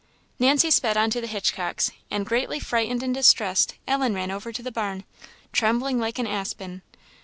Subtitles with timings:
[0.39, 4.63] Nancy sped on to the Hitchcock's; and, greatly frightened and distressed, Ellen ran over to
[4.63, 5.03] the barn,
[5.53, 6.81] trembling like an aspen.